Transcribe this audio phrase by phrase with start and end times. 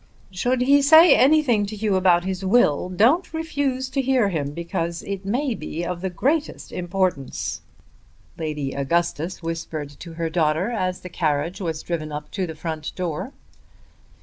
[0.31, 5.03] "Should he say anything to you about his will don't refuse to hear him, because
[5.03, 7.61] it may be of the greatest importance,"
[8.35, 12.95] Lady Augustus whispered to her daughter as the carriage was driven up to the front
[12.95, 13.31] door.